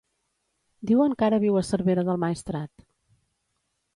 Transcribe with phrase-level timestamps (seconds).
[0.91, 2.85] Diuen que ara viu a Cervera del Maestrat.